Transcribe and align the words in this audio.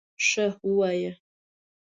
_ښه، 0.27 0.47
ووايه! 0.67 1.11